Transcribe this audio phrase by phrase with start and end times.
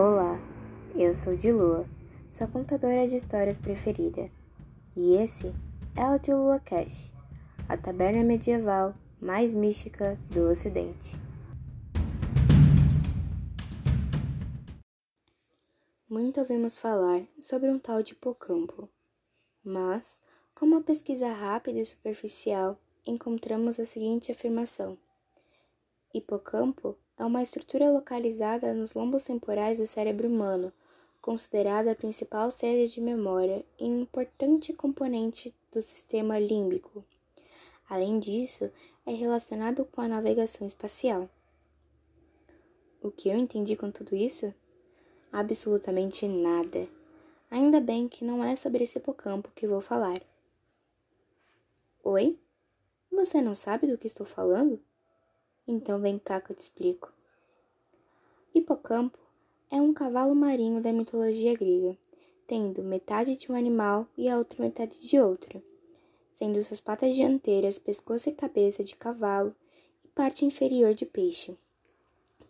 [0.00, 0.38] Olá,
[0.94, 1.84] eu sou Dilua,
[2.30, 4.30] sua contadora de histórias preferida,
[4.94, 5.52] e esse
[5.96, 7.12] é o Dilua Cash,
[7.68, 11.16] a taberna medieval mais mística do Ocidente.
[16.08, 18.88] Muito ouvimos falar sobre um tal de hipocampo,
[19.64, 20.22] mas,
[20.54, 24.96] com uma pesquisa rápida e superficial, encontramos a seguinte afirmação:
[26.14, 30.72] Hipocampo é uma estrutura localizada nos lombos temporais do cérebro humano,
[31.20, 37.04] considerada a principal sede de memória e importante componente do sistema límbico.
[37.88, 38.70] Além disso,
[39.04, 41.28] é relacionado com a navegação espacial.
[43.02, 44.54] O que eu entendi com tudo isso?
[45.32, 46.88] Absolutamente nada.
[47.50, 50.20] Ainda bem que não é sobre esse hipocampo que vou falar.
[52.04, 52.38] Oi?
[53.10, 54.80] Você não sabe do que estou falando?
[55.68, 57.12] Então vem cá que eu te explico.
[58.54, 59.18] Hipocampo
[59.70, 61.94] é um cavalo marinho da mitologia grega,
[62.46, 65.62] tendo metade de um animal e a outra metade de outro,
[66.32, 69.54] sendo suas patas dianteiras pescoço e cabeça de cavalo
[70.02, 71.54] e parte inferior de peixe.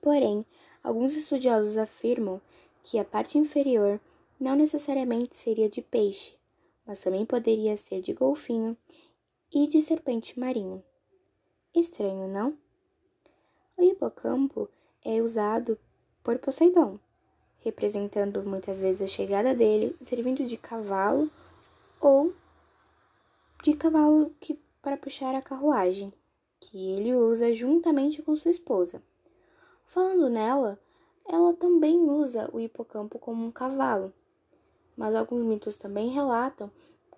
[0.00, 0.46] Porém,
[0.80, 2.40] alguns estudiosos afirmam
[2.84, 4.00] que a parte inferior
[4.38, 6.34] não necessariamente seria de peixe,
[6.86, 8.76] mas também poderia ser de golfinho
[9.52, 10.84] e de serpente marinho.
[11.74, 12.56] Estranho, não?
[13.78, 14.68] O hipocampo
[15.04, 15.78] é usado
[16.24, 16.98] por Poseidon,
[17.58, 21.30] representando muitas vezes a chegada dele servindo de cavalo
[22.00, 22.34] ou
[23.62, 26.12] de cavalo que, para puxar a carruagem,
[26.58, 29.00] que ele usa juntamente com sua esposa.
[29.86, 30.76] Falando nela,
[31.24, 34.12] ela também usa o hipocampo como um cavalo,
[34.96, 36.68] mas alguns mitos também relatam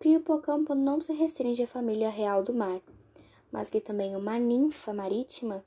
[0.00, 2.80] que o hipocampo não se restringe à família real do mar,
[3.52, 5.64] mas que também uma ninfa marítima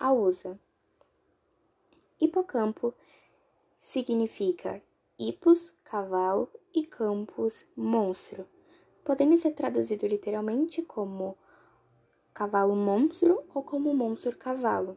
[0.00, 0.58] a usa.
[2.18, 2.94] Hipocampo
[3.78, 4.82] significa
[5.18, 8.46] hipos, cavalo, e campus, monstro,
[9.04, 11.36] podendo ser traduzido literalmente como
[12.32, 14.96] cavalo monstro ou como monstro cavalo,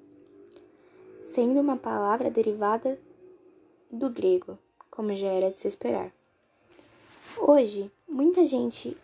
[1.34, 3.00] sendo uma palavra derivada
[3.92, 4.58] do grego,
[4.92, 6.14] como já era de se esperar.
[7.40, 8.96] Hoje, muita gente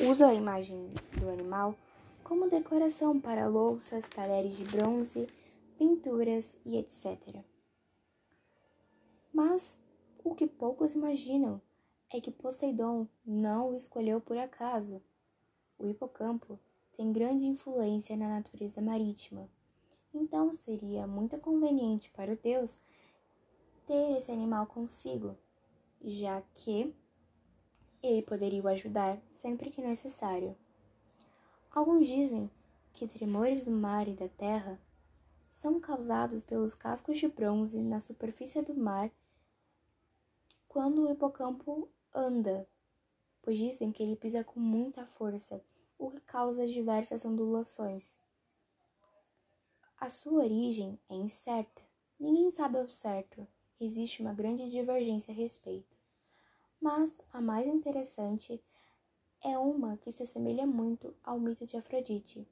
[0.00, 0.90] usa a imagem
[1.20, 1.76] do animal
[2.32, 5.28] como decoração para louças, talheres de bronze,
[5.76, 7.18] pinturas e etc.
[9.30, 9.78] Mas
[10.24, 11.60] o que poucos imaginam
[12.10, 15.02] é que Poseidon não o escolheu por acaso.
[15.78, 16.58] O hipocampo
[16.96, 19.46] tem grande influência na natureza marítima,
[20.14, 22.78] então seria muito conveniente para o deus
[23.86, 25.36] ter esse animal consigo,
[26.02, 26.94] já que
[28.02, 30.56] ele poderia o ajudar sempre que necessário.
[31.74, 32.50] Alguns dizem
[32.92, 34.78] que tremores do mar e da terra
[35.50, 39.10] são causados pelos cascos de bronze na superfície do mar
[40.68, 42.66] quando o hipocampo anda,
[43.42, 45.62] pois dizem que ele pisa com muita força,
[45.98, 48.16] o que causa diversas ondulações.
[49.98, 51.82] A sua origem é incerta,
[52.18, 53.46] ninguém sabe ao certo,
[53.78, 55.96] existe uma grande divergência a respeito.
[56.80, 58.62] Mas a mais interessante
[59.42, 62.46] é uma que se assemelha muito ao mito de Afrodite,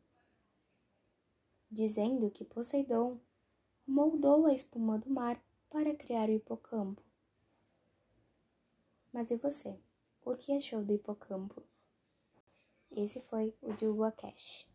[1.70, 3.18] dizendo que Poseidon
[3.86, 5.40] moldou a espuma do mar
[5.70, 7.02] para criar o hipocampo.
[9.12, 9.78] Mas e você?
[10.24, 11.62] O que achou do hipocampo?
[12.90, 14.69] Esse foi o Dilwa Cash.